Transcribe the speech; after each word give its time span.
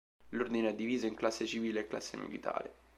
L'Ordine 0.29 0.69
è 0.69 0.73
diviso 0.73 1.05
in 1.05 1.13
classe 1.13 1.45
civile 1.45 1.81
e 1.81 1.85
classe 1.87 2.17
militare. 2.17 2.73